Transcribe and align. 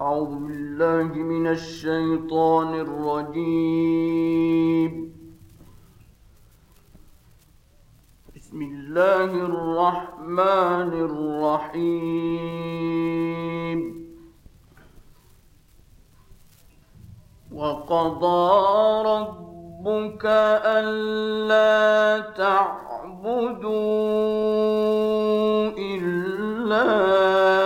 أعوذ 0.00 0.30
بالله 0.46 1.10
من 1.14 1.46
الشيطان 1.46 2.74
الرجيم. 2.86 4.12
بسم 8.36 8.62
الله 8.62 9.24
الرحمن 9.24 10.92
الرحيم. 11.08 12.18
وقضى 17.52 18.46
ربك 19.10 20.24
ألا 20.78 22.20
تعبدوا 22.38 23.74
إلا 25.78 27.57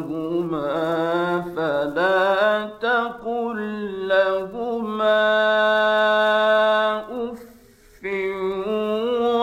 لهما 0.00 1.42
فلا 1.56 2.66
تقل 2.80 3.58
لهما 4.08 5.20
أف 7.10 7.40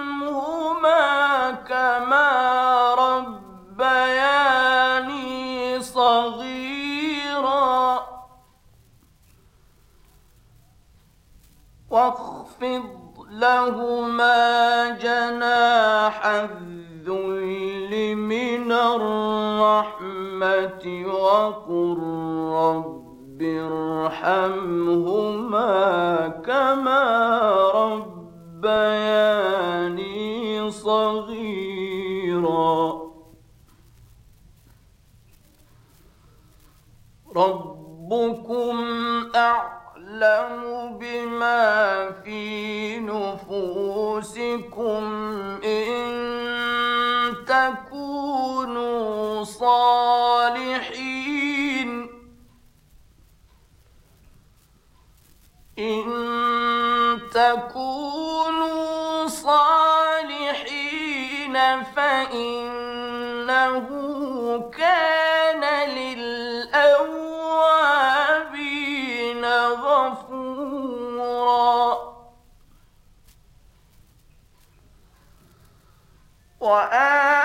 كما 1.50 2.30
ربياني 3.74 4.22
صغيرا. 5.82 6.94
واخفض 11.90 13.04
لهما 13.30 14.88
جناح 14.90 16.26
الذل 16.26 16.83
الرحمة 18.96 20.84
وقل 21.06 21.98
رب 22.52 23.40
ارحمهما 23.42 25.08
كما 26.46 27.02
ربياني 28.64 29.24
صغيرا. 30.70 31.94
ربكم 37.36 38.76
أعلم 39.36 40.62
بما 41.00 42.10
في 42.10 43.00
نفوسكم 43.00 44.74
إن 45.64 46.83
تكونوا 47.54 49.44
صالحين. 49.44 50.70
إن 55.78 56.04
تكونوا 57.34 59.28
صالحين 59.28 60.24
فإنه 61.84 63.86
كان 64.78 65.88
للأوابين 65.88 66.24
غفورا. 69.84 71.04
وآت 76.60 77.43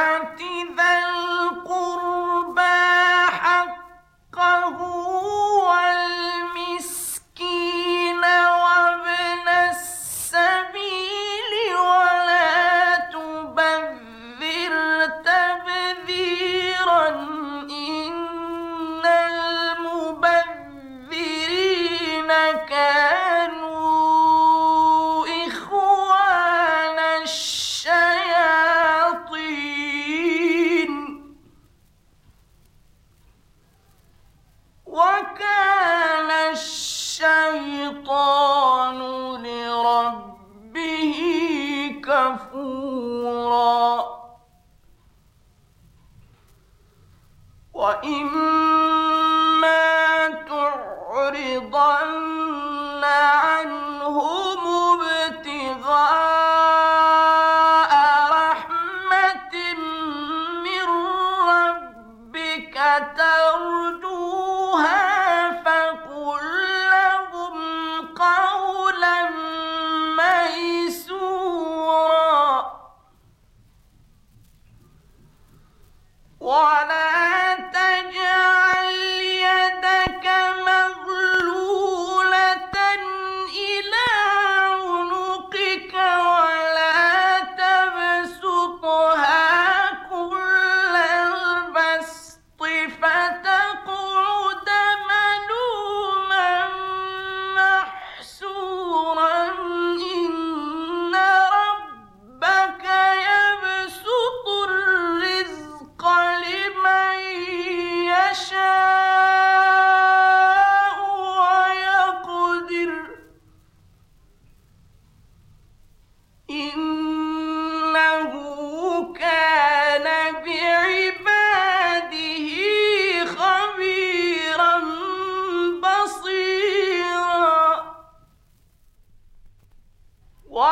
ولا 76.39 77.18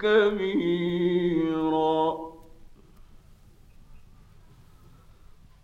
كبيرا. 0.00 1.88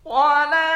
ولا 0.05 0.74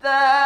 the 0.00 0.37